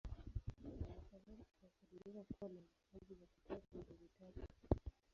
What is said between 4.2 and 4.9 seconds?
tatu.